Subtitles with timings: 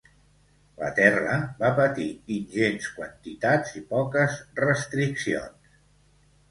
[0.83, 2.07] La terra va patir
[2.37, 5.79] ingents quantitats i poques restriccions.